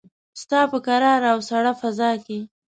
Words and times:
ستا 0.41 0.59
په 0.71 0.77
کراره 0.85 1.27
او 1.33 1.39
ساړه 1.47 1.73
فضاکې 1.81 2.39